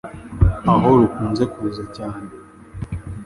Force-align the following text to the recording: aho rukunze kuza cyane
aho 0.73 0.87
rukunze 0.99 1.43
kuza 1.53 1.83
cyane 1.95 2.25